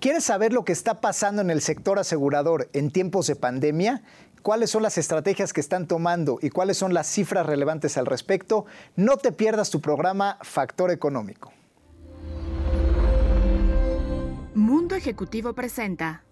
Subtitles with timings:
[0.00, 4.02] ¿Quieres saber lo que está pasando en el sector asegurador en tiempos de pandemia?
[4.42, 8.64] ¿Cuáles son las estrategias que están tomando y cuáles son las cifras relevantes al respecto?
[8.94, 11.52] No te pierdas tu programa Factor Económico.
[14.54, 16.22] Mundo Ejecutivo presenta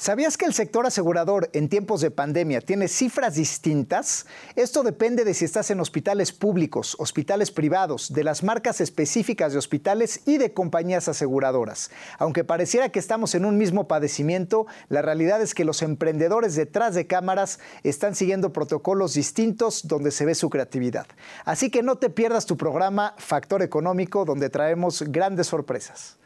[0.00, 4.24] ¿Sabías que el sector asegurador en tiempos de pandemia tiene cifras distintas?
[4.56, 9.58] Esto depende de si estás en hospitales públicos, hospitales privados, de las marcas específicas de
[9.58, 11.90] hospitales y de compañías aseguradoras.
[12.18, 16.94] Aunque pareciera que estamos en un mismo padecimiento, la realidad es que los emprendedores detrás
[16.94, 21.08] de cámaras están siguiendo protocolos distintos donde se ve su creatividad.
[21.44, 26.19] Así que no te pierdas tu programa Factor Económico donde traemos grandes sorpresas.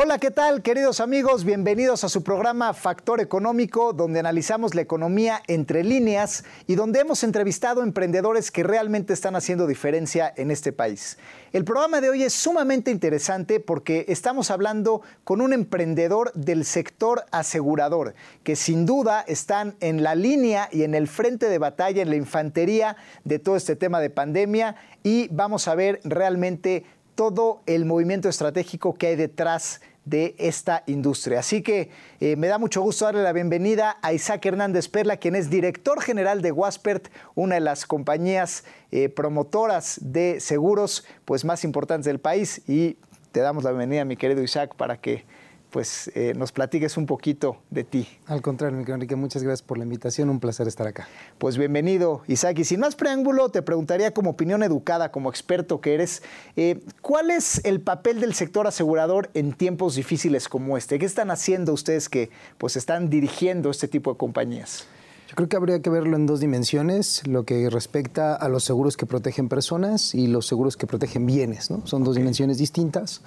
[0.00, 1.42] Hola, ¿qué tal, queridos amigos?
[1.42, 7.24] Bienvenidos a su programa Factor Económico, donde analizamos la economía entre líneas y donde hemos
[7.24, 11.18] entrevistado emprendedores que realmente están haciendo diferencia en este país.
[11.52, 17.24] El programa de hoy es sumamente interesante porque estamos hablando con un emprendedor del sector
[17.32, 22.10] asegurador, que sin duda están en la línea y en el frente de batalla, en
[22.10, 26.84] la infantería de todo este tema de pandemia y vamos a ver realmente
[27.18, 31.40] todo el movimiento estratégico que hay detrás de esta industria.
[31.40, 35.34] Así que eh, me da mucho gusto darle la bienvenida a Isaac Hernández Perla, quien
[35.34, 41.64] es director general de Waspert, una de las compañías eh, promotoras de seguros pues, más
[41.64, 42.62] importantes del país.
[42.66, 42.96] Y
[43.32, 45.24] te damos la bienvenida, mi querido Isaac, para que
[45.70, 48.08] pues eh, nos platiques un poquito de ti.
[48.26, 51.08] Al contrario, Enrique, muchas gracias por la invitación, un placer estar acá.
[51.38, 52.58] Pues bienvenido, Isaac.
[52.58, 56.22] Y sin más preámbulo, te preguntaría como opinión educada, como experto que eres,
[56.56, 60.98] eh, ¿cuál es el papel del sector asegurador en tiempos difíciles como este?
[60.98, 64.86] ¿Qué están haciendo ustedes que pues están dirigiendo este tipo de compañías?
[65.28, 68.96] Yo creo que habría que verlo en dos dimensiones, lo que respecta a los seguros
[68.96, 71.86] que protegen personas y los seguros que protegen bienes, ¿no?
[71.86, 73.20] Son dos dimensiones distintas.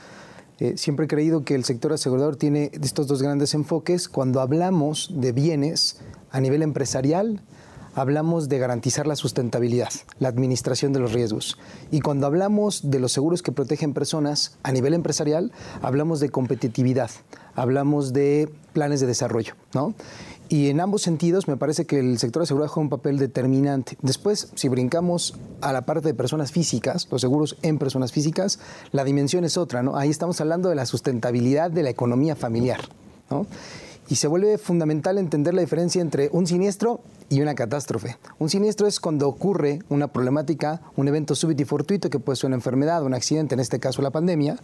[0.62, 4.08] Eh, siempre he creído que el sector asegurador tiene estos dos grandes enfoques.
[4.08, 5.98] Cuando hablamos de bienes
[6.30, 7.42] a nivel empresarial,
[7.96, 9.90] hablamos de garantizar la sustentabilidad,
[10.20, 11.58] la administración de los riesgos.
[11.90, 15.52] Y cuando hablamos de los seguros que protegen personas a nivel empresarial,
[15.82, 17.10] hablamos de competitividad,
[17.56, 19.94] hablamos de planes de desarrollo, ¿no?
[20.52, 23.98] Y en ambos sentidos me parece que el sector asegurado juega un papel determinante.
[24.02, 28.60] Después, si brincamos a la parte de personas físicas, los seguros en personas físicas,
[28.92, 29.96] la dimensión es otra, ¿no?
[29.96, 32.82] Ahí estamos hablando de la sustentabilidad de la economía familiar,
[33.30, 33.46] ¿no?
[34.10, 38.18] Y se vuelve fundamental entender la diferencia entre un siniestro y una catástrofe.
[38.38, 42.48] Un siniestro es cuando ocurre una problemática, un evento súbito y fortuito que puede ser
[42.48, 44.58] una enfermedad, un accidente, en este caso la pandemia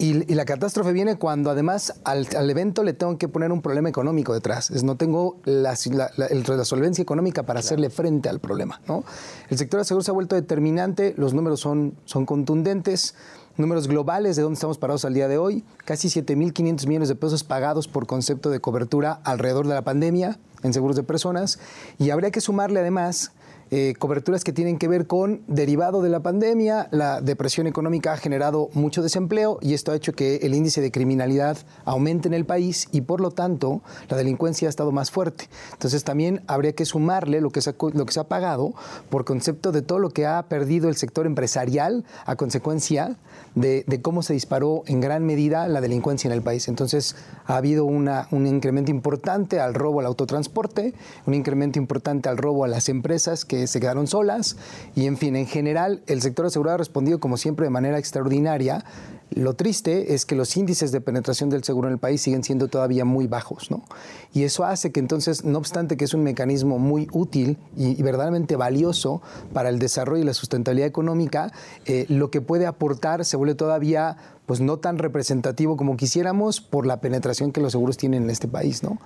[0.00, 4.32] y, la catástrofe viene cuando además al, evento le tengo que poner un problema económico
[4.32, 4.70] detrás.
[4.70, 5.76] Es, no tengo la,
[6.16, 8.80] la, solvencia económica para hacerle frente al problema.
[8.86, 9.04] ¿no?
[9.50, 13.16] El sector de seguros se ha vuelto determinante, los números son, son contundentes,
[13.56, 17.42] números globales de dónde estamos parados al día de hoy, casi 7.500 millones de pesos
[17.42, 21.58] pagados por concepto de cobertura alrededor de la pandemia en seguros de personas.
[21.98, 23.32] Y habría que sumarle además
[23.70, 28.16] eh, coberturas que tienen que ver con derivado de la pandemia, la depresión económica ha
[28.16, 32.46] generado mucho desempleo y esto ha hecho que el índice de criminalidad aumente en el
[32.46, 35.48] país y por lo tanto la delincuencia ha estado más fuerte.
[35.72, 38.72] Entonces también habría que sumarle lo que se ha, lo que se ha pagado
[39.10, 43.18] por concepto de todo lo que ha perdido el sector empresarial a consecuencia
[43.60, 46.68] de, cómo se disparó en gran medida la delincuencia en el país.
[46.68, 50.94] Entonces ha habido un incremento importante al robo al autotransporte,
[51.26, 54.56] un incremento importante al robo a las empresas que se quedaron solas
[54.94, 58.84] y en fin, en general el sector asegurado ha respondido como siempre de manera extraordinaria.
[59.30, 62.68] Lo triste es que los índices de penetración del seguro en el país siguen siendo
[62.68, 63.84] todavía muy bajos, ¿no?
[64.32, 68.56] Y eso hace que entonces, no obstante que es un mecanismo muy útil y, verdaderamente
[68.56, 69.20] valioso
[69.52, 71.52] para el desarrollo y la sustentabilidad económica,
[71.84, 74.16] eh, lo que puede aportar se vuelve todavía
[74.46, 78.48] pues no tan representativo como quisiéramos por la penetración que los seguros tienen en este
[78.48, 78.98] país, ¿no?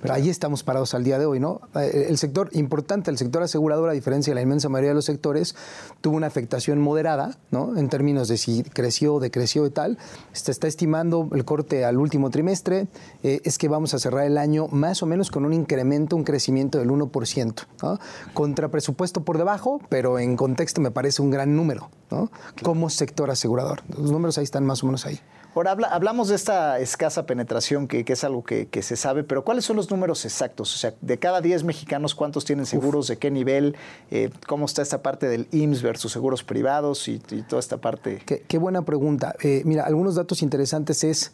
[0.00, 1.60] Pero ahí estamos parados al día de hoy, ¿no?
[1.74, 5.04] Eh, el sector importante, el sector asegurador, a diferencia de la inmensa mayoría de los
[5.04, 5.56] sectores,
[6.00, 7.76] tuvo una afectación moderada, ¿no?
[7.76, 9.98] En términos de si creció o decreció y tal.
[10.32, 12.86] Se está estimando el corte al último trimestre,
[13.22, 16.24] eh, es que vamos a cerrar el año más o menos con un incremento, un
[16.24, 17.98] crecimiento del 1%, ¿no?
[18.34, 22.30] Contra presupuesto por debajo, pero en contexto me parece un gran número, ¿no?
[22.62, 23.82] Como sector asegurador.
[23.88, 25.20] Los números ahí están más o menos ahí.
[25.54, 29.76] Ahora hablamos de esta escasa penetración, que, es algo que, se sabe, pero ¿cuáles son
[29.76, 30.74] los números exactos?
[30.74, 33.08] O sea, de cada 10 mexicanos, ¿cuántos tienen seguros?
[33.08, 33.74] ¿De qué nivel?
[34.10, 38.20] Eh, ¿Cómo está esta parte del IMSS versus seguros privados y, toda esta parte?
[38.24, 39.34] Qué, buena pregunta.
[39.42, 41.32] Eh, mira, algunos datos interesantes es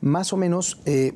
[0.00, 0.80] más o menos...
[0.86, 1.14] Eh,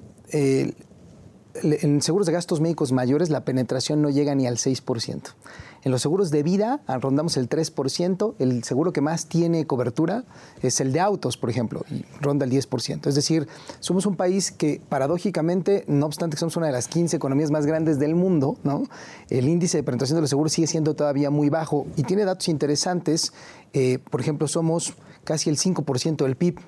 [1.63, 5.35] en seguros de gastos médicos mayores la penetración no llega ni al 6%.
[5.83, 10.25] En los seguros de vida rondamos el 3%, el seguro que más tiene cobertura
[10.63, 13.07] es el de autos, por ejemplo, y ronda el 10%.
[13.07, 13.49] Es decir,
[13.79, 17.65] somos un país que paradójicamente, no obstante que somos una de las 15 economías más
[17.65, 18.85] grandes del mundo, ¿no?
[19.31, 22.49] el índice de penetración de los seguros sigue siendo todavía muy bajo y tiene datos
[22.49, 23.33] interesantes.
[23.73, 24.95] Eh, por ejemplo, somos
[25.25, 26.59] casi el 5% del PIB.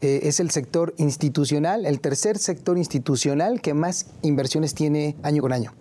[0.00, 5.52] Eh, es el sector institucional, el tercer sector institucional que más inversiones tiene año con
[5.52, 5.72] año.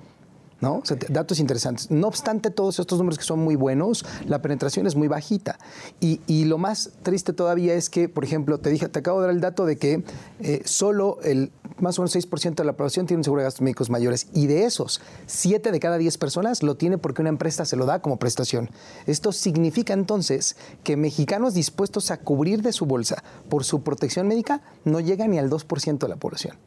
[0.61, 0.81] ¿No?
[1.09, 1.91] datos interesantes.
[1.91, 5.57] No obstante todos estos números que son muy buenos, la penetración es muy bajita.
[5.99, 9.41] Y, lo más triste todavía es que, por ejemplo, te dije, acabo de dar el
[9.41, 10.03] dato de que
[10.39, 13.61] eh, solo el más o menos 6% de la población tiene un seguro de gastos
[13.61, 17.65] médicos mayores y de esos, 7 de cada 10 personas lo tiene porque una empresa
[17.65, 18.69] se lo da como prestación.
[19.05, 24.61] Esto significa entonces que mexicanos dispuestos a cubrir de su bolsa por su protección médica
[24.85, 26.57] no llegan ni al 2% de la población.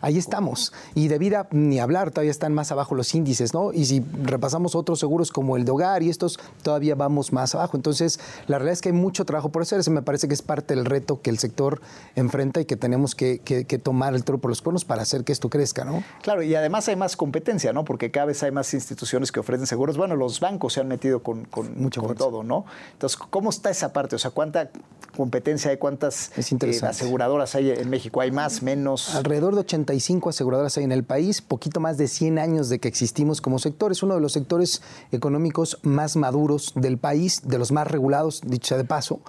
[0.00, 0.72] Ahí estamos.
[0.94, 3.72] Y de vida ni hablar, todavía están más abajo los índices, ¿no?
[3.72, 7.76] Y si repasamos otros seguros como el de hogar y estos, todavía vamos más abajo.
[7.76, 9.80] Entonces, la realidad es que hay mucho trabajo por hacer.
[9.80, 11.80] Eso me parece que es parte del reto que el sector
[12.16, 13.40] enfrenta y que tenemos que,
[13.82, 16.02] tomar el toro por los cuernos para hacer que esto crezca, ¿no?
[16.22, 17.84] Claro, y además hay más competencia, ¿no?
[17.84, 19.96] Porque cada vez hay más instituciones que ofrecen seguros.
[19.96, 22.64] Bueno, los bancos se han metido con, con, Mucho con todo, ¿no?
[22.92, 24.16] Entonces, ¿cómo está esa parte?
[24.16, 24.70] O sea, ¿cuánta
[25.16, 25.76] competencia hay?
[25.76, 28.20] ¿Cuántas eh, aseguradoras hay en México?
[28.20, 29.14] ¿Hay más, menos?
[29.14, 32.88] Alrededor de 85 aseguradoras hay en el país, poquito más de 100 años de que
[32.88, 33.92] existimos como sector.
[33.92, 34.80] Es uno de los sectores
[35.12, 39.20] económicos más maduros del país, de los más regulados, dicha de paso.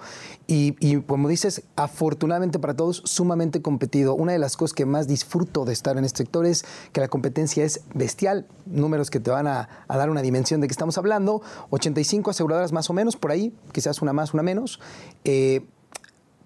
[0.46, 4.14] Y, como dices, afortunadamente para todos, sumamente competido.
[4.14, 7.08] Una de las cosas que más disfruto de estar en este sector es que la
[7.08, 8.46] competencia es bestial.
[8.64, 11.42] Números que te van a, dar una dimensión de que estamos hablando.
[11.70, 14.80] 85 aseguradoras más o menos, por ahí, quizás una más, una menos.
[15.24, 15.66] Eh,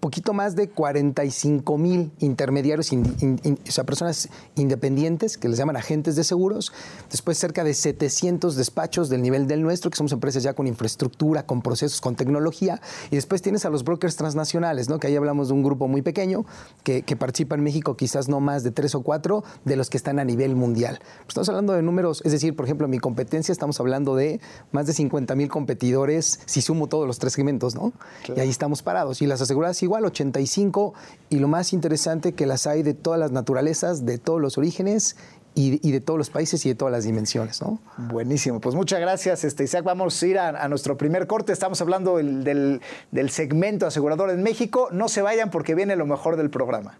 [0.01, 6.23] poquito más de 45 mil intermediarios, o sea, personas independientes que les llaman agentes de
[6.23, 6.73] seguros,
[7.09, 11.45] después cerca de 700 despachos del nivel del nuestro, que somos empresas ya con infraestructura,
[11.45, 12.81] con procesos, con tecnología,
[13.11, 14.99] y después tienes a los brokers transnacionales, ¿no?
[14.99, 16.45] que ahí hablamos de un grupo muy pequeño
[16.83, 20.17] que, participa en México, quizás no más de tres o cuatro de los que están
[20.17, 20.97] a nivel mundial.
[20.99, 24.41] Pues estamos hablando de números, es decir, por ejemplo, en mi competencia estamos hablando de
[24.71, 27.93] más de 50 mil competidores, si sumo todos los tres segmentos, ¿no?
[28.35, 29.21] Y ahí estamos parados.
[29.21, 30.93] Y las aseguradas igual 85
[31.29, 35.15] y lo más interesante que las hay de todas las naturalezas, de todos los orígenes
[35.53, 37.61] y, de todos los países y de todas las dimensiones.
[37.61, 37.79] ¿no?
[37.97, 39.83] Buenísimo, pues muchas gracias este, Isaac.
[39.83, 41.51] Vamos a ir a, nuestro primer corte.
[41.53, 44.89] Estamos hablando del, del segmento asegurador en México.
[44.91, 46.97] No se vayan porque viene lo mejor del programa.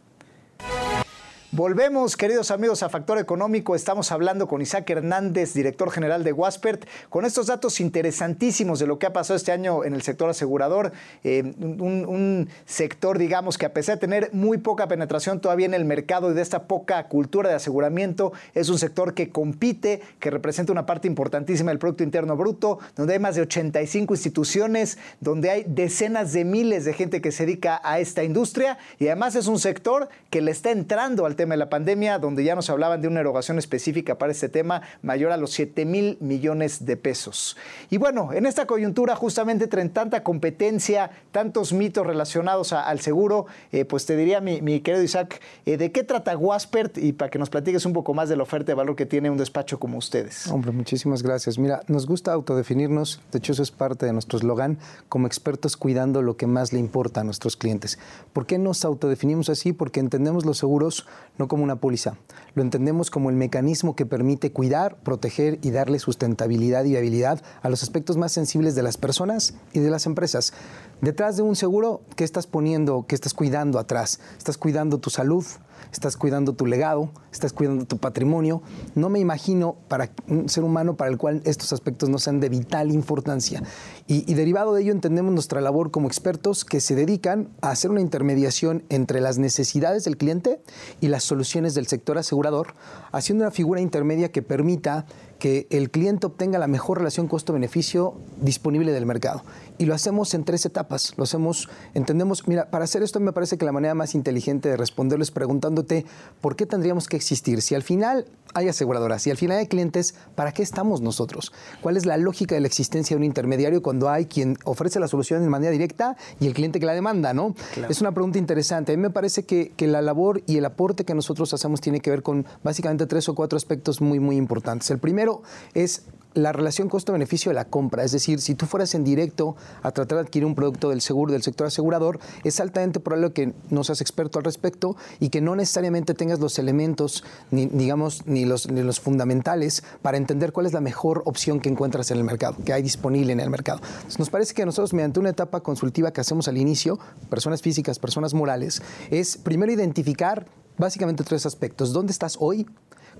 [1.53, 3.75] Volvemos, queridos amigos, a Factor Económico.
[3.75, 8.97] Estamos hablando con Isaac Hernández, director general de Waspert, con estos datos interesantísimos de lo
[8.97, 10.93] que ha pasado este año en el sector asegurador.
[11.25, 15.83] Eh, un, sector, digamos, que a pesar de tener muy poca penetración todavía en el
[15.83, 20.71] mercado y de esta poca cultura de aseguramiento, es un sector que compite, que representa
[20.71, 25.65] una parte importantísima del Producto Interno Bruto, donde hay más de 85 instituciones, donde hay
[25.67, 29.59] decenas de miles de gente que se dedica a esta industria y además es un
[29.59, 33.07] sector que le está entrando al tema de la pandemia, donde ya nos hablaban de
[33.07, 37.57] una erogación específica para este tema mayor a los 7 mil millones de pesos.
[37.89, 43.85] Y bueno, en esta coyuntura, justamente entre tanta competencia, tantos mitos relacionados al seguro, eh,
[43.85, 46.99] pues te diría, mi, querido Isaac, eh, ¿de qué trata Waspert?
[46.99, 49.31] Y para que nos platiques un poco más de la oferta de valor que tiene
[49.31, 50.45] un despacho como ustedes.
[50.45, 51.57] Hombre, muchísimas gracias.
[51.57, 54.77] Mira, nos gusta autodefinirnos, de hecho eso es parte de nuestro eslogan,
[55.09, 57.97] como expertos cuidando lo que más le importa a nuestros clientes.
[58.31, 59.73] ¿Por qué nos autodefinimos así?
[59.73, 61.07] Porque entendemos los seguros
[61.37, 62.17] no como una póliza.
[62.53, 67.69] Lo entendemos como el mecanismo que permite cuidar, proteger y darle sustentabilidad y viabilidad a
[67.69, 70.53] los aspectos más sensibles de las personas y de las empresas.
[71.01, 74.19] Detrás de un seguro, ¿qué estás poniendo, qué estás cuidando atrás?
[74.37, 75.45] Estás cuidando tu salud,
[75.91, 78.61] estás cuidando tu legado, estás cuidando tu patrimonio.
[78.95, 82.49] No me imagino para un ser humano para el cual estos aspectos no sean de
[82.49, 83.63] vital importancia.
[84.07, 88.01] Y, derivado de ello entendemos nuestra labor como expertos que se dedican a hacer una
[88.01, 90.61] intermediación entre las necesidades del cliente
[90.99, 92.73] y las soluciones del sector asegurador,
[93.11, 95.05] haciendo una figura intermedia que permita
[95.41, 99.41] que el cliente obtenga la mejor relación costo-beneficio disponible del mercado.
[99.79, 101.13] Y lo hacemos en tres etapas.
[101.17, 104.77] Lo hacemos, entendemos, mira, para hacer esto me parece que la manera más inteligente de
[104.77, 106.05] responderlo es preguntándote
[106.41, 107.63] por qué tendríamos que existir.
[107.63, 111.51] Si al final hay aseguradoras, si al final hay clientes, ¿para qué estamos nosotros?
[111.81, 115.07] ¿Cuál es la lógica de la existencia de un intermediario cuando hay quien ofrece la
[115.07, 117.55] solución de manera directa y el cliente que la demanda, ¿no?
[117.89, 118.93] Es una pregunta interesante.
[118.93, 121.99] A mí me parece que, que la labor y el aporte que nosotros hacemos tiene
[121.99, 124.91] que ver con básicamente tres o cuatro aspectos muy, muy importantes.
[124.91, 125.30] El primero
[125.73, 128.03] es la relación costo-beneficio de la compra.
[128.03, 131.33] Es decir, si tú fueras en directo a tratar de adquirir un producto del seguro,
[131.33, 135.55] del sector asegurador, es altamente probable que no seas experto al respecto y que no
[135.55, 140.73] necesariamente tengas los elementos, ni, digamos, ni los, ni los fundamentales para entender cuál es
[140.73, 143.81] la mejor opción que encuentras en el mercado, que hay disponible en el mercado.
[144.17, 148.33] Nos parece que nosotros, mediante una etapa consultiva que hacemos al inicio, personas físicas, personas
[148.33, 150.45] morales, es primero identificar
[150.77, 151.91] básicamente tres aspectos.
[151.93, 152.65] ¿Dónde estás hoy?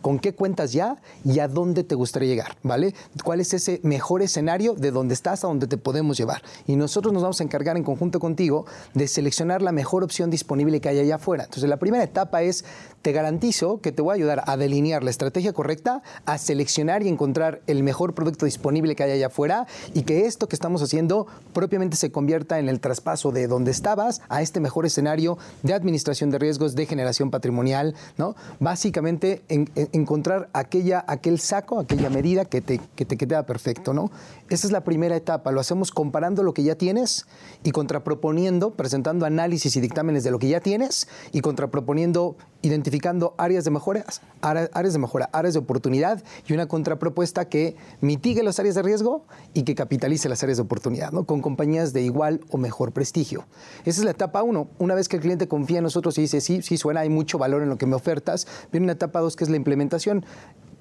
[0.02, 2.94] Con qué cuentas ya y a dónde te gustaría llegar, ¿vale?
[3.24, 6.42] ¿Cuál es ese mejor escenario de dónde estás a dónde te podemos llevar?
[6.68, 10.82] Y nosotros nos vamos a encargar en conjunto contigo de seleccionar la mejor opción disponible
[10.82, 11.44] que hay allá afuera.
[11.46, 12.66] Entonces, la primera etapa es,
[13.02, 17.08] te garantizo que te voy a ayudar a delinear la estrategia correcta, a seleccionar y
[17.08, 21.28] encontrar el mejor producto disponible que hay allá afuera y que esto que estamos haciendo
[21.54, 26.30] propiamente se convierta en el traspaso de donde estabas a este mejor escenario de administración
[26.30, 28.36] de riesgos, de generación patrimonial, ¿no?
[28.60, 34.12] Básicamente, en encontrar aquella, aquel saco, aquella medida que te, que te queda perfecto, ¿no?
[34.50, 35.52] Esa es la primera etapa.
[35.52, 37.26] Lo hacemos comparando lo que ya tienes
[37.64, 43.64] y contraproponiendo, presentando análisis y dictámenes de lo que ya tienes y contraproponiendo, identificando áreas
[43.64, 48.76] de mejoras, áreas de mejora, áreas de oportunidad y una contrapropuesta que mitigue las áreas
[48.76, 51.12] de riesgo y que capitalice las áreas de oportunidad.
[51.26, 53.46] Con compañías de igual o mejor prestigio.
[53.86, 54.68] Esa es la etapa uno.
[54.80, 57.38] Una vez que el cliente confía en nosotros y dice, sí, sí, suena, hay mucho
[57.38, 60.26] valor en lo que me ofertas, viene una etapa dos que es la implementación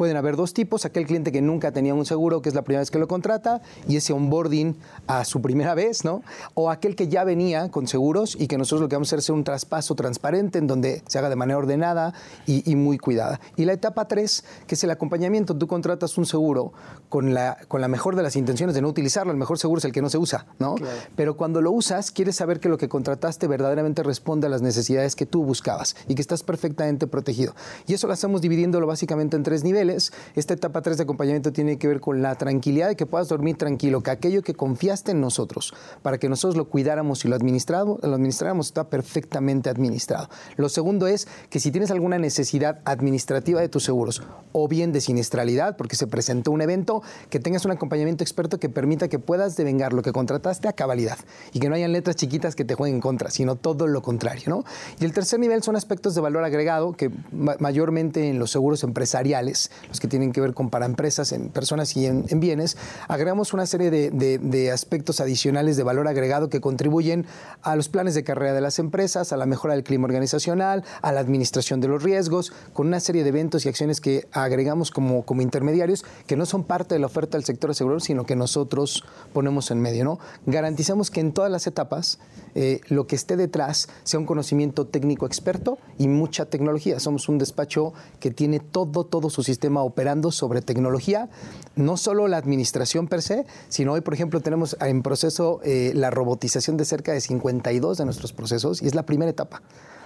[0.00, 2.80] pueden haber dos tipos, aquel cliente que nunca tenía un seguro, que es la primera
[2.80, 4.74] vez que lo contrata, y ese onboarding
[5.06, 6.22] a su primera vez, ¿no?
[6.54, 9.18] O aquel que ya venía con seguros y que nosotros lo que vamos a hacer
[9.18, 12.14] es un traspaso transparente en donde se haga de manera ordenada
[12.46, 13.42] y, muy cuidada.
[13.56, 15.54] Y la etapa tres, que es el acompañamiento.
[15.54, 16.72] Tú contratas un seguro
[17.10, 19.32] con la, con la mejor de las intenciones de no utilizarlo.
[19.32, 20.76] El mejor seguro es el que no se usa, ¿no?
[21.14, 25.14] Pero cuando lo usas, quieres saber que lo que contrataste verdaderamente responde a las necesidades
[25.14, 27.54] que tú buscabas y que estás perfectamente protegido.
[27.86, 31.78] Y eso lo hacemos dividiéndolo básicamente en tres niveles esta etapa 3 de acompañamiento tiene
[31.78, 35.20] que ver con la tranquilidad de que puedas dormir tranquilo, que aquello que confiaste en
[35.20, 40.28] nosotros, para que nosotros lo cuidáramos y lo, administráramos, lo administráramos, está perfectamente administrado.
[40.56, 45.00] Lo segundo es que si tienes alguna necesidad administrativa de tus seguros o bien de
[45.00, 49.56] siniestralidad, porque se presentó un evento, que tengas un acompañamiento experto que permita que puedas
[49.56, 51.18] devengar lo que contrataste a cabalidad
[51.52, 54.44] y que no hayan letras chiquitas que te jueguen en contra, sino todo lo contrario.
[54.46, 54.64] ¿no?
[54.98, 59.70] Y el tercer nivel son aspectos de valor agregado que mayormente en los seguros empresariales
[59.88, 62.76] los que tienen que ver con para empresas, en personas y en, bienes,
[63.08, 67.26] agregamos una serie de, aspectos adicionales de valor agregado que contribuyen
[67.62, 71.12] a los planes de carrera de las empresas, a la mejora del clima organizacional, a
[71.12, 75.24] la administración de los riesgos, con una serie de eventos y acciones que agregamos como,
[75.24, 79.04] como intermediarios que no son parte de la oferta del sector asegurador, sino que nosotros
[79.32, 80.04] ponemos en medio.
[80.04, 80.18] ¿no?
[80.46, 82.18] Garantizamos que en todas las etapas
[82.54, 87.00] eh, lo que esté detrás sea un conocimiento técnico experto y mucha tecnología.
[87.00, 89.42] Somos un despacho que tiene todo, todo su
[89.78, 91.28] operando sobre tecnología,
[91.76, 96.10] no solo la administración per se, sino hoy, por ejemplo, tenemos en proceso eh, la
[96.10, 99.62] robotización de cerca de 52 de nuestros procesos y es la primera etapa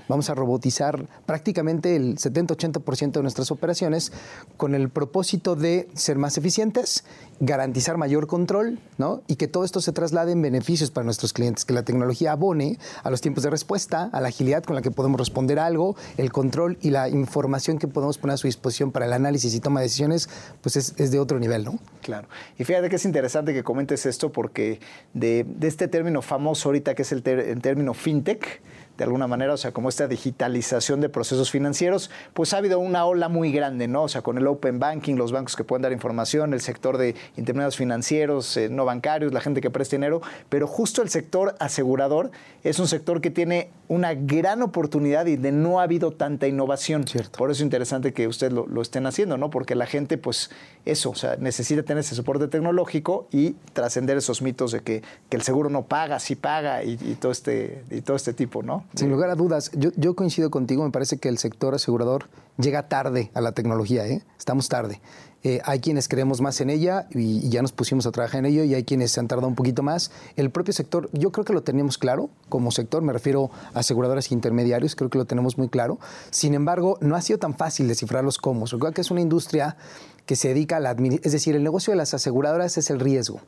[0.09, 4.13] vamos a robotizar prácticamente el 70-80% de nuestras operaciones
[4.57, 7.05] con el propósito de ser más eficientes,
[7.41, 9.23] garantizar mayor control ¿no?
[9.27, 12.79] y que todo esto se traslade en beneficios para nuestros clientes, que la tecnología abone
[13.03, 15.97] a los tiempos de respuesta, a la agilidad con la que podemos responder a algo,
[16.17, 19.61] el control y la información que podemos poner a su disposición para el análisis y
[19.61, 20.29] toma de decisiones,
[20.61, 21.79] pues es, de otro nivel, ¿no?
[22.03, 22.29] Claro.
[22.59, 24.81] Y fíjate que es interesante que comentes esto porque
[25.13, 28.63] de, este término famoso ahorita que es el, el término fintech,
[28.97, 33.05] de alguna manera, o sea, como esta digitalización de procesos financieros, pues ha habido una
[33.05, 34.05] ola muy grande, ¿no?
[34.05, 37.15] O sea, con el open banking, los bancos que pueden dar información, el sector de
[37.37, 42.31] intermediarios financieros, eh, no bancarios, la gente que presta dinero, pero justo el sector asegurador
[42.63, 47.07] es un sector que tiene una gran oportunidad y de no ha habido tanta innovación.
[47.07, 47.39] Cierto.
[47.39, 49.51] Por eso es interesante que ustedes lo, estén haciendo, ¿no?
[49.51, 50.51] Porque la gente, pues,
[50.85, 55.43] eso, o sea, necesita tener ese soporte tecnológico y trascender esos mitos de que, el
[55.43, 58.84] seguro no paga, sí paga y, todo este, y todo este tipo, ¿no?
[58.95, 63.31] Sin lugar a dudas, yo, coincido contigo, me parece que el sector asegurador llega tarde
[63.35, 64.23] a la tecnología, ¿eh?
[64.39, 65.01] estamos tarde.
[65.43, 68.65] Eh, hay quienes creemos más en ella y, ya nos pusimos a trabajar en ello
[68.65, 70.11] y hay quienes se han tardado un poquito más.
[70.37, 74.31] El propio sector, yo creo que lo tenemos claro como sector, me refiero a aseguradoras
[74.31, 75.99] e intermediarios, creo que lo tenemos muy claro.
[76.31, 78.65] Sin embargo, no ha sido tan fácil descifrar los cómo.
[78.65, 79.77] Recuerda que es una industria
[80.25, 83.41] que se dedica a la Es decir, el negocio de las aseguradoras es el riesgo.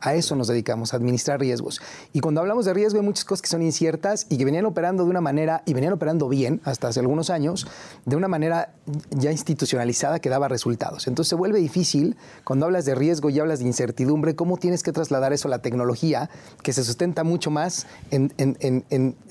[0.00, 1.80] A eso nos dedicamos, a administrar riesgos.
[2.12, 5.04] Y cuando hablamos de riesgo hay muchas cosas que son inciertas y que venían operando
[5.04, 7.66] de una manera, y venían operando bien hasta hace algunos años,
[8.06, 8.74] de una manera
[9.10, 11.06] ya institucionalizada que daba resultados.
[11.06, 14.92] Entonces se vuelve difícil cuando hablas de riesgo y hablas de incertidumbre, cómo tienes que
[14.92, 16.30] trasladar eso a la tecnología
[16.62, 18.30] que se sustenta mucho más en,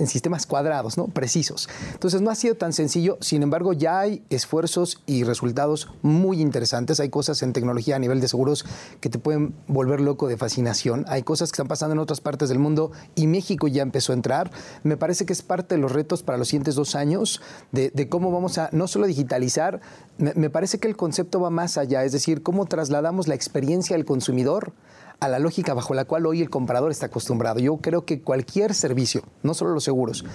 [0.05, 1.07] sistemas cuadrados, ¿no?
[1.07, 1.69] precisos.
[1.93, 6.99] Entonces no ha sido tan sencillo, sin embargo ya hay esfuerzos y resultados muy interesantes.
[6.99, 8.65] Hay cosas en tecnología a nivel de seguros
[8.99, 11.05] que te pueden volver loco de fascinación.
[11.07, 14.15] Hay cosas que están pasando en otras partes del mundo y México ya empezó a
[14.15, 14.51] entrar.
[14.83, 18.31] Me parece que es parte de los retos para los siguientes dos años de, cómo
[18.31, 19.81] vamos a no solo digitalizar,
[20.17, 24.05] me parece que el concepto va más allá, es decir, cómo trasladamos la experiencia del
[24.05, 24.73] consumidor
[25.19, 27.59] a la lógica bajo la cual hoy el comprador está acostumbrado.
[27.59, 30.25] Yo creo que cualquier servicio, no solo los seguros,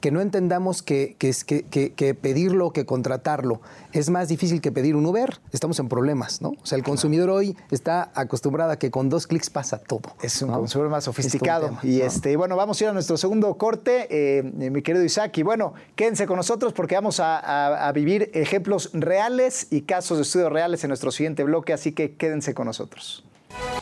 [0.00, 3.60] que no entendamos que, que, pedirlo, que contratarlo,
[3.92, 6.50] es más difícil que pedir un Uber, estamos en problemas, ¿no?
[6.50, 10.12] O sea, el consumidor hoy está acostumbrado a que con dos clics pasa todo.
[10.22, 11.78] Es un consumidor más sofisticado.
[11.82, 15.36] y este, bueno, vamos a ir a nuestro segundo corte, eh, mi querido Isaac.
[15.38, 20.22] Y bueno, quédense con nosotros porque vamos a, a vivir ejemplos reales y casos de
[20.22, 23.24] estudios reales en nuestro siguiente bloque, así que quédense con nosotros.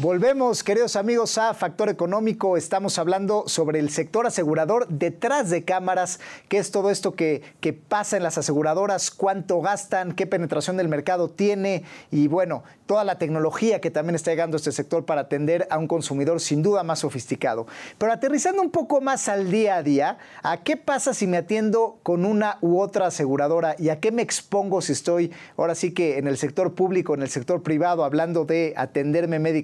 [0.03, 2.57] Volvemos, queridos amigos, a Factor Económico.
[2.57, 7.73] Estamos hablando sobre el sector asegurador detrás de cámaras, qué es todo esto que, que,
[7.73, 13.19] pasa en las aseguradoras, cuánto gastan, qué penetración del mercado tiene y bueno, toda la
[13.19, 16.83] tecnología que también está llegando a este sector para atender a un consumidor sin duda
[16.83, 17.69] más sofisticado.
[17.97, 22.01] Pero aterrizando un poco más al día a día, ¿a qué pasa si me atiendo
[22.03, 26.19] con una u otra aseguradora y a qué me expongo si estoy ahora sí que
[26.19, 29.62] en el sector público, en el sector privado, hablando de atenderme médicamente?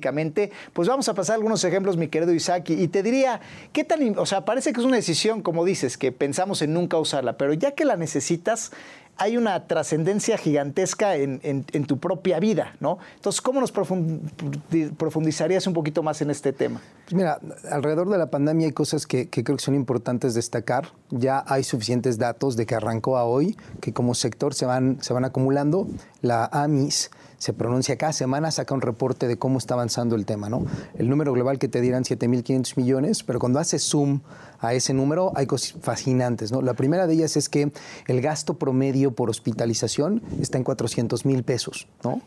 [0.73, 3.41] Pues vamos a pasar algunos ejemplos, mi querido Isaac, y te diría,
[3.73, 6.99] ¿qué tan, o sea, parece que es una decisión, como dices, que pensamos en nunca
[6.99, 8.73] usarla, pero ya que la necesitas,
[9.19, 12.99] hay una trascendencia gigantesca en, tu propia vida, ¿no?
[13.17, 16.81] Entonces, ¿cómo nos profundizarías un poquito más en este tema?
[17.05, 17.41] Pues mira,
[17.71, 20.93] alrededor de la pandemia hay cosas que, que, creo que son importantes destacar.
[21.11, 25.13] Ya hay suficientes datos de que arrancó a hoy, que como sector se van, se
[25.13, 25.89] van acumulando.
[26.23, 30.49] La AMIS se pronuncia cada semana, saca un reporte de cómo está avanzando el tema,
[30.49, 30.67] ¿no?
[30.97, 34.21] El número global que te dirán 7.500 millones, pero cuando haces zoom
[34.61, 36.63] a ese número hay cosas fascinantes, ¿no?
[36.63, 37.71] La primera de ellas es que
[38.09, 42.21] el gasto promedio por hospitalización está en 400 mil pesos, ¿no?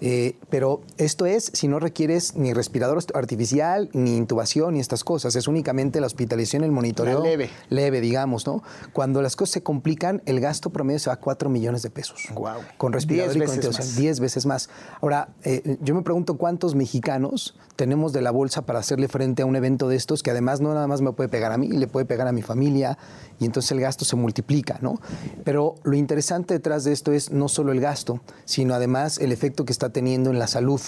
[0.00, 5.34] Eh, pero esto es si no requieres ni respirador artificial, ni intubación, ni estas cosas.
[5.34, 7.22] Es únicamente la hospitalización, el monitoreo.
[7.22, 7.50] leve.
[7.68, 8.62] Leve, digamos, ¿no?
[8.92, 12.28] Cuando las cosas se complican, el gasto promedio se va a 4 millones de pesos.
[12.34, 12.58] Wow.
[12.76, 13.96] Con respirador y con intubación.
[13.96, 14.68] 10 veces más.
[15.00, 19.46] Ahora, eh, yo me pregunto cuántos mexicanos tenemos de la bolsa para hacerle frente a
[19.46, 21.86] un evento de estos que además no nada más me puede pegar a mí, le
[21.86, 22.98] puede pegar a mi familia
[23.38, 25.00] y entonces el gasto se multiplica, ¿no?
[25.44, 29.64] Pero lo interesante detrás de esto es no solo el gasto, sino además el efecto
[29.64, 30.80] que está teniendo en la salud.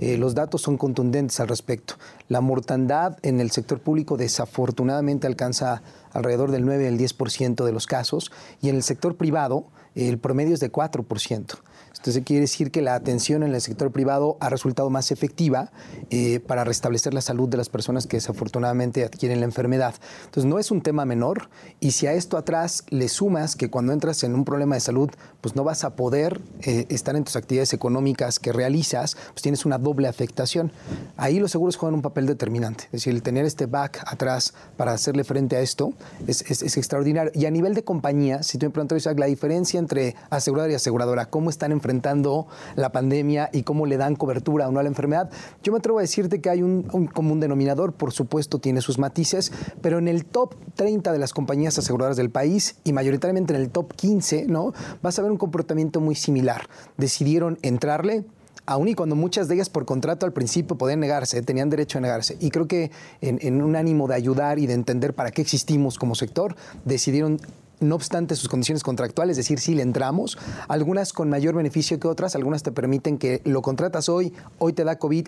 [0.00, 1.94] Eh, los datos son contundentes al respecto.
[2.28, 5.82] La mortandad en el sector público desafortunadamente alcanza
[6.12, 10.54] alrededor del 9 al 10% de los casos y en el sector privado el promedio
[10.54, 11.58] es de 4%.
[11.96, 15.70] Entonces quiere decir que la atención en el sector privado ha resultado más efectiva
[16.10, 19.94] eh, para restablecer la salud de las personas que desafortunadamente adquieren la enfermedad.
[20.24, 23.92] Entonces no es un tema menor y si a esto atrás le sumas que cuando
[23.92, 27.36] entras en un problema de salud pues no vas a poder eh, estar en tus
[27.36, 30.70] actividades económicas que realizas, pues tienes una doble afectación.
[31.16, 32.84] Ahí los seguros juegan un papel determinante.
[32.84, 35.92] Es decir, el tener este back atrás para hacerle frente a esto
[36.26, 36.42] es,
[36.76, 37.32] extraordinario.
[37.34, 41.26] Y a nivel de compañía, si tú me preguntas, la diferencia entre aseguradora y aseguradora,
[41.26, 45.30] ¿cómo están enfrentando enfrentando la pandemia y cómo le dan cobertura a la enfermedad.
[45.62, 49.52] Yo me atrevo a decirte que hay un, común denominador, por supuesto tiene sus matices,
[49.80, 53.70] pero en el top 30 de las compañías aseguradoras del país y mayoritariamente en el
[53.70, 54.72] top 15, ¿no?
[55.02, 56.68] Vas a ver un comportamiento muy similar.
[56.96, 58.24] Decidieron entrarle,
[58.66, 62.00] aun y cuando muchas de ellas por contrato al principio podían negarse, tenían derecho a
[62.00, 62.36] negarse.
[62.40, 66.14] Y creo que en, un ánimo de ayudar y de entender para qué existimos como
[66.14, 67.40] sector, decidieron
[67.80, 70.38] no obstante sus condiciones contractuales, es decir, si le entramos,
[70.68, 74.84] algunas con mayor beneficio que otras, algunas te permiten que lo contratas hoy, hoy te
[74.84, 75.26] da COVID,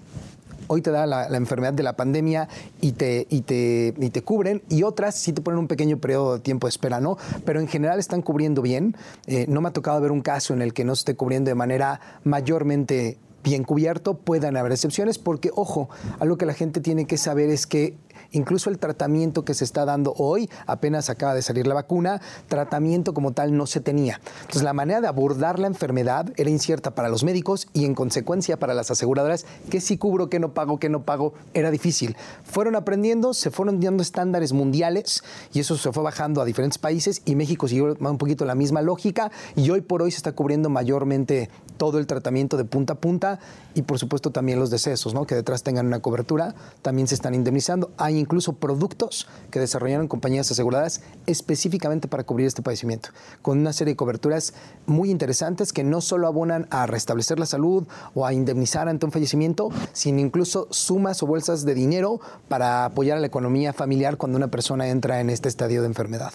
[0.67, 2.49] hoy te da la, enfermedad de la pandemia
[2.81, 6.35] y te, y, te, y te cubren, y otras sí te ponen un pequeño periodo
[6.35, 7.19] de tiempo de espera, ¿no?
[7.45, 8.97] Pero en general están cubriendo bien.
[9.27, 11.49] Eh, no me ha tocado ver un caso en el que no se esté cubriendo
[11.49, 17.07] de manera mayormente bien cubierto, puedan haber excepciones, porque, ojo, algo que la gente tiene
[17.07, 17.97] que saber es que
[18.33, 23.15] incluso el tratamiento que se está dando hoy, apenas acaba de salir la vacuna, tratamiento
[23.15, 24.21] como tal no se tenía.
[24.41, 28.59] Entonces la manera de abordar la enfermedad era incierta para los médicos y en consecuencia
[28.59, 32.17] para las aseguradoras, que si cubro, que no pago, que no pago, era difícil.
[32.45, 37.23] Fueron aprendiendo, se fueron dando estándares mundiales y eso se fue bajando a diferentes países
[37.25, 40.71] y México siguió un poquito la misma lógica y hoy por hoy se está cubriendo
[40.71, 43.39] mayormente todo el tratamiento de punta a punta
[43.75, 45.27] y por supuesto también los decesos, ¿no?
[45.27, 47.91] que detrás tengan una cobertura, también se están indemnizando.
[47.97, 53.11] Hay incluso productos que desarrollaron compañías aseguradas específicamente para cubrir este padecimiento,
[53.43, 54.55] con una serie de coberturas
[54.87, 59.13] muy interesantes que no solo abonan a restablecer la salud o a indemnizar ante un
[59.13, 64.37] fallecimiento, sino incluso sumas o bolsas de dinero para apoyar a la economía familiar cuando
[64.37, 66.33] una persona entra en este estadio de enfermedad.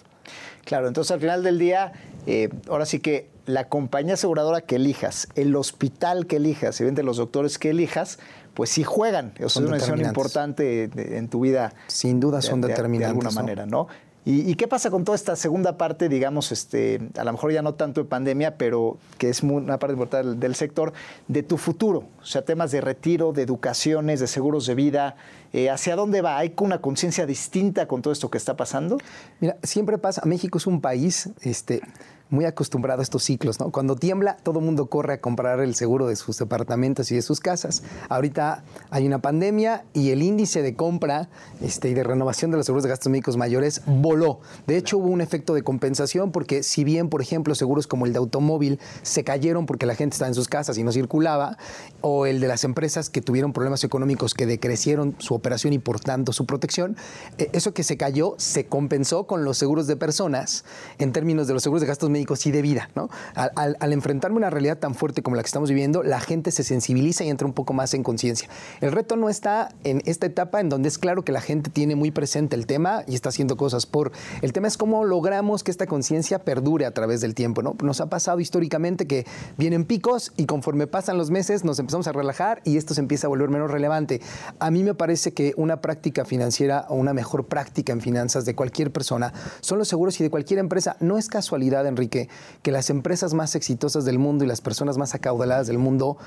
[0.65, 1.93] Claro, entonces al final del día,
[2.25, 7.17] eh, ahora sí que la compañía aseguradora que elijas, el hospital que elijas, y los
[7.17, 8.17] doctores que elijas,
[8.55, 9.33] pues sí juegan.
[9.35, 11.73] Eso es una decisión importante en tu vida.
[11.87, 13.21] Sin duda son determinantes.
[13.21, 13.87] De alguna manera, ¿no?
[14.27, 17.75] ¿Y, qué pasa con toda esta segunda parte, digamos, este, a lo mejor ya no
[17.75, 20.93] tanto de pandemia, pero que es una parte importante del, sector,
[21.27, 22.05] de tu futuro?
[22.23, 25.15] O sea, temas de retiro, de educaciones, de seguros de vida.
[25.53, 26.39] Eh, ¿Hacia dónde va?
[26.39, 28.97] ¿Hay una conciencia distinta con todo esto que está pasando?
[29.41, 31.81] Mira, siempre pasa, México es un país este,
[32.29, 33.71] muy acostumbrado a estos ciclos, ¿no?
[33.71, 37.21] Cuando tiembla, todo el mundo corre a comprar el seguro de sus departamentos y de
[37.21, 37.83] sus casas.
[38.09, 41.29] Ahorita hay una pandemia y el índice de compra
[41.61, 44.39] este, y de renovación de los seguros de gastos médicos mayores voló.
[44.67, 48.13] De hecho, hubo un efecto de compensación porque si bien, por ejemplo, seguros como el
[48.13, 51.57] de automóvil se cayeron porque la gente estaba en sus casas y no circulaba,
[52.01, 55.99] o el de las empresas que tuvieron problemas económicos que decrecieron su operación y por
[55.99, 56.97] tanto su protección,
[57.37, 60.65] eh, eso que se cayó se compensó con los seguros de personas
[60.97, 62.89] en términos de los seguros de gastos y de vida.
[62.95, 63.09] ¿no?
[63.33, 66.51] Al, al, enfrentarme a una realidad tan fuerte como la que estamos viviendo, la gente
[66.51, 68.49] se sensibiliza y entra un poco más en conciencia.
[68.81, 71.95] El reto no está en esta etapa en donde es claro que la gente tiene
[71.95, 74.11] muy presente el tema y está haciendo cosas por.
[74.41, 77.61] El tema es cómo logramos que esta conciencia perdure a través del tiempo.
[77.61, 77.75] ¿no?
[77.81, 79.25] Nos ha pasado históricamente que
[79.57, 83.27] vienen picos y conforme pasan los meses nos empezamos a relajar y esto se empieza
[83.27, 84.21] a volver menos relevante.
[84.59, 88.55] A mí me parece que una práctica financiera o una mejor práctica en finanzas de
[88.55, 90.97] cualquier persona son los seguros y de cualquier empresa.
[90.99, 92.29] No es casualidad, Enrique que,
[92.65, 96.17] las empresas más exitosas del mundo y las personas más acaudaladas del mundo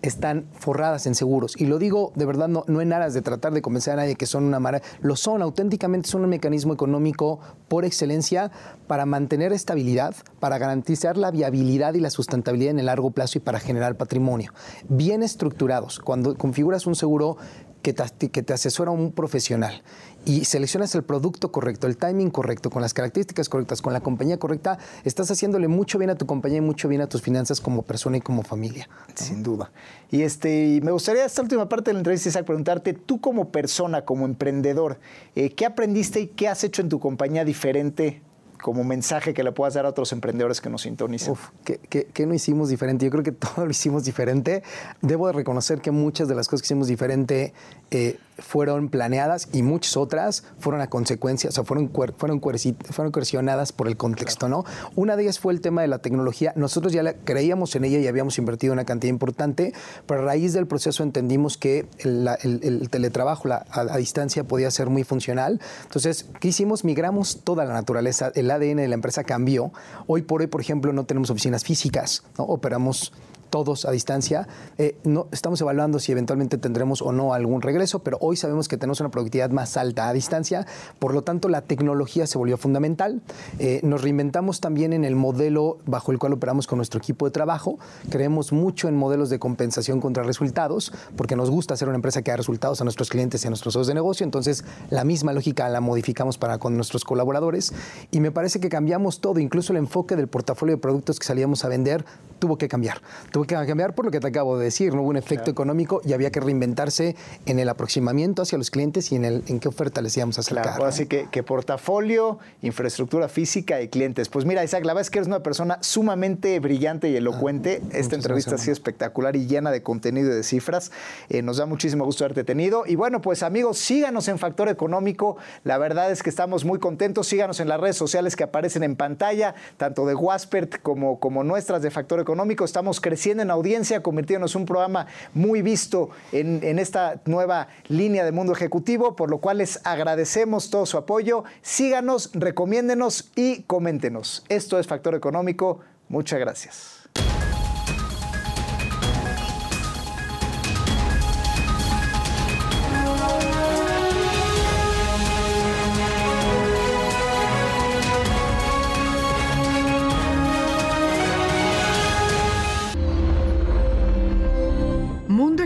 [0.00, 1.54] están forradas en seguros.
[1.58, 4.26] Y lo digo de verdad, no, en aras de tratar de convencer a nadie que
[4.26, 4.88] son una maravilla.
[5.00, 8.50] Lo son, auténticamente son un mecanismo económico por excelencia
[8.86, 13.40] para mantener estabilidad, para garantizar la viabilidad y la sustentabilidad en el largo plazo y
[13.40, 14.52] para generar patrimonio.
[14.88, 15.98] Bien estructurados.
[15.98, 17.36] Cuando configuras un seguro
[17.82, 19.82] que te, que te asesora un profesional
[20.28, 24.38] y seleccionas el producto correcto, el timing correcto, con las características correctas, con la compañía
[24.38, 27.80] correcta, estás haciéndole mucho bien a tu compañía y mucho bien a tus finanzas como
[27.82, 28.90] persona y como familia.
[29.14, 29.72] Sin duda.
[30.10, 34.04] Y este, me gustaría esta última parte de la entrevista, Isaac, preguntarte, tú como persona,
[34.04, 34.98] como emprendedor,
[35.34, 38.20] eh, ¿qué aprendiste y qué has hecho en tu compañía diferente
[38.60, 41.32] como mensaje que le puedas dar a otros emprendedores que nos sintonicen?
[41.32, 43.06] Uf, ¿qué, no hicimos diferente?
[43.06, 44.62] Yo creo que todo lo hicimos diferente.
[45.00, 47.54] Debo de reconocer que muchas de las cosas que hicimos diferente
[47.90, 53.72] eh, fueron planeadas y muchas otras fueron a consecuencia, o sea, fueron, fueron, fueron coercionadas
[53.72, 54.64] por el contexto, ¿no?
[54.94, 56.52] Una de ellas fue el tema de la tecnología.
[56.56, 59.72] Nosotros ya creíamos en ella y habíamos invertido una cantidad importante,
[60.06, 65.60] pero a raíz del proceso entendimos que el, teletrabajo a, distancia podía ser muy funcional.
[65.84, 66.84] Entonces, ¿qué hicimos?
[66.84, 69.72] Migramos toda la naturaleza, el ADN de la empresa cambió.
[70.06, 72.44] Hoy por hoy, por ejemplo, no tenemos oficinas físicas, ¿no?
[72.44, 73.12] Operamos
[73.50, 74.48] todos a distancia.
[74.78, 78.76] Eh, no, estamos evaluando si eventualmente tendremos o no algún regreso, pero hoy sabemos que
[78.76, 80.66] tenemos una productividad más alta a distancia,
[80.98, 83.22] por lo tanto la tecnología se volvió fundamental.
[83.58, 87.30] Eh, nos reinventamos también en el modelo bajo el cual operamos con nuestro equipo de
[87.30, 87.78] trabajo.
[88.10, 92.30] Creemos mucho en modelos de compensación contra resultados, porque nos gusta ser una empresa que
[92.30, 95.68] da resultados a nuestros clientes y a nuestros socios de negocio, entonces la misma lógica
[95.68, 97.72] la modificamos para con nuestros colaboradores
[98.10, 101.64] y me parece que cambiamos todo, incluso el enfoque del portafolio de productos que salíamos
[101.64, 102.04] a vender
[102.38, 103.00] tuvo que cambiar.
[103.38, 106.00] Tuvo que cambiar por lo que te acabo de decir, no hubo un efecto económico
[106.04, 107.14] y había que reinventarse
[107.46, 110.40] en el aproximamiento hacia los clientes y en, el, en qué oferta les íbamos a
[110.40, 110.64] acercar.
[110.64, 114.28] Claro, así que, que, portafolio, infraestructura física y clientes.
[114.28, 117.80] Pues mira, Isaac, la verdad es que eres una persona sumamente brillante y elocuente.
[117.84, 120.90] Ah, Esta entrevista ha sido espectacular y llena de contenido y de cifras.
[121.28, 122.86] Eh, nos da muchísimo gusto haberte tenido.
[122.86, 125.36] Y bueno, pues amigos, síganos en Factor Económico.
[125.62, 127.28] La verdad es que estamos muy contentos.
[127.28, 131.82] Síganos en las redes sociales que aparecen en pantalla, tanto de Waspert como, como nuestras
[131.82, 132.64] de Factor Económico económico.
[132.64, 138.24] Estamos creciendo en audiencia, convirtiéndonos en un programa muy visto en, en esta nueva línea
[138.24, 141.44] de mundo ejecutivo, por lo cual les agradecemos todo su apoyo.
[141.62, 144.44] Síganos, recomiéndenos y coméntenos.
[144.48, 145.80] Esto es Factor Económico.
[146.08, 146.97] Muchas gracias.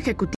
[0.03, 0.27] Ejecutivo